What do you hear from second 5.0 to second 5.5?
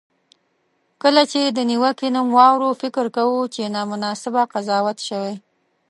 شوی.